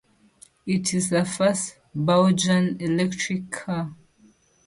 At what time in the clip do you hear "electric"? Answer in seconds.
2.81-3.51